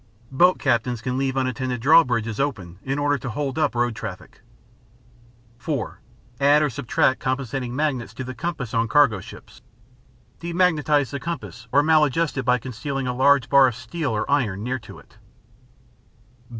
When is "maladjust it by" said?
11.83-12.57